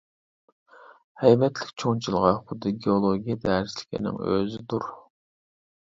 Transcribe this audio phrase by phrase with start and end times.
[1.23, 4.93] ھەيۋەتلىك چوڭ جىلغا خۇددى گېئولوگىيە دەرسلىكىنىڭ ئۆزىدۇر.